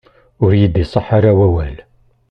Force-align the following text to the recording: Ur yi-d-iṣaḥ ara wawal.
Ur 0.43 0.51
yi-d-iṣaḥ 0.59 1.07
ara 1.17 1.31
wawal. 1.37 1.75